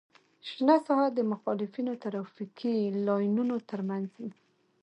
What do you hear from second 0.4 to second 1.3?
شنه ساحه د